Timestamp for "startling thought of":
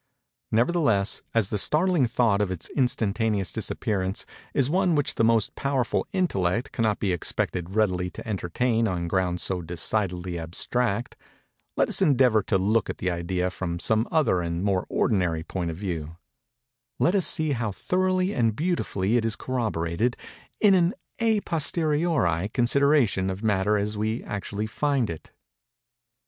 1.59-2.49